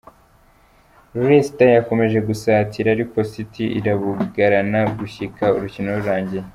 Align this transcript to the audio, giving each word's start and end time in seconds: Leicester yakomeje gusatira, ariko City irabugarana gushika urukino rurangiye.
Leicester 1.25 1.69
yakomeje 1.77 2.17
gusatira, 2.27 2.87
ariko 2.95 3.17
City 3.31 3.63
irabugarana 3.79 4.79
gushika 4.97 5.43
urukino 5.55 5.89
rurangiye. 5.97 6.43